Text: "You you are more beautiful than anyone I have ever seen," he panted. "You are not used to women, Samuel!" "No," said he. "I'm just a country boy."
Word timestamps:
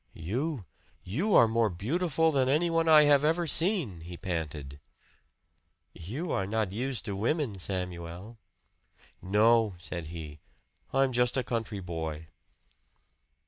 "You 0.15 0.65
you 1.03 1.35
are 1.35 1.47
more 1.47 1.69
beautiful 1.69 2.31
than 2.31 2.49
anyone 2.49 2.89
I 2.89 3.03
have 3.03 3.23
ever 3.23 3.45
seen," 3.45 3.99
he 4.01 4.17
panted. 4.17 4.79
"You 5.93 6.31
are 6.31 6.47
not 6.47 6.71
used 6.71 7.05
to 7.05 7.15
women, 7.15 7.59
Samuel!" 7.59 8.39
"No," 9.21 9.75
said 9.77 10.07
he. 10.07 10.39
"I'm 10.91 11.11
just 11.11 11.37
a 11.37 11.43
country 11.43 11.81
boy." 11.81 12.29